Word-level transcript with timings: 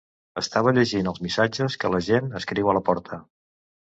Estava 0.41 0.71
llegint 0.77 1.09
els 1.11 1.21
missatges 1.25 1.77
que 1.83 1.93
la 1.95 2.01
gent 2.07 2.33
escriu 2.41 2.71
a 2.71 2.75
la 2.79 2.83
porta. 2.91 3.21